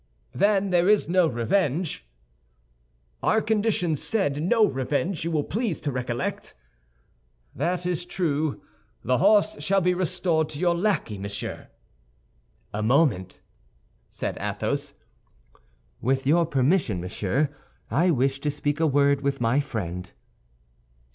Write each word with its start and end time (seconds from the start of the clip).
"Then 0.33 0.71
there 0.71 0.89
is 0.89 1.07
no 1.07 1.27
revenge?" 1.27 2.07
"Our 3.21 3.39
conditions 3.39 4.01
said, 4.01 4.41
'No 4.41 4.65
revenge,' 4.65 5.23
you 5.23 5.29
will 5.29 5.43
please 5.43 5.79
to 5.81 5.91
recollect." 5.91 6.55
"That 7.53 7.85
is 7.85 8.03
true; 8.03 8.63
the 9.03 9.19
horse 9.19 9.61
shall 9.61 9.79
be 9.79 9.93
restored 9.93 10.49
to 10.49 10.59
your 10.59 10.73
lackey, 10.75 11.19
monsieur." 11.19 11.67
"A 12.73 12.81
moment," 12.81 13.41
said 14.09 14.39
Athos; 14.41 14.95
"with 16.01 16.25
your 16.25 16.47
permission, 16.47 16.99
monsieur, 16.99 17.49
I 17.91 18.09
wish 18.09 18.39
to 18.39 18.49
speak 18.49 18.79
a 18.79 18.87
word 18.87 19.21
with 19.21 19.39
my 19.39 19.59
friend." 19.59 20.11